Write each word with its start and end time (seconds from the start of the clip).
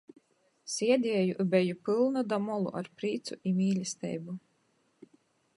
Siedieju 0.75 1.35
i 1.43 1.45
beju 1.51 1.77
pylna 1.89 2.25
da 2.33 2.41
molu 2.47 2.73
ar 2.81 2.91
prīcu 3.03 3.41
i 3.51 3.55
mīlesteibu. 3.61 4.39